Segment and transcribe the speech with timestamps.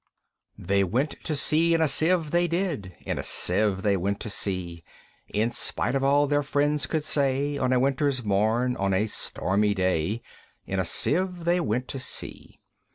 [0.57, 0.63] I.
[0.63, 4.31] They went to sea in a Sieve, they did, In a Sieve they went to
[4.31, 4.83] sea:
[5.31, 9.75] In spite of all their friends could say, On a winter's morn, on a stormy
[9.75, 10.23] day,
[10.65, 12.57] In a Sieve they went to sea!